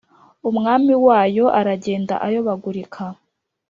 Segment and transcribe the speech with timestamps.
[0.49, 3.03] umwami wayo aragenda ayobagurika